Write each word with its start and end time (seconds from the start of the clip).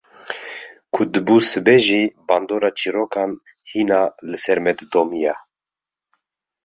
Ku 0.93 1.01
dibû 1.13 1.37
sibe 1.49 1.75
jî 1.85 2.03
bandora 2.27 2.69
çîrokan 2.79 3.31
hîna 3.69 4.01
li 4.29 4.37
ser 4.43 4.59
me 4.63 4.71
didomiya. 4.77 5.35